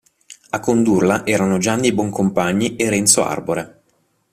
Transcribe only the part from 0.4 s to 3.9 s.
A condurla erano Gianni Boncompagni e Renzo Arbore.